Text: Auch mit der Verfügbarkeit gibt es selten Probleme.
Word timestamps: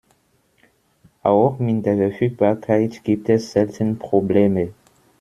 Auch 1.21 1.59
mit 1.59 1.85
der 1.85 1.95
Verfügbarkeit 1.95 3.03
gibt 3.03 3.29
es 3.29 3.51
selten 3.51 3.99
Probleme. 3.99 4.73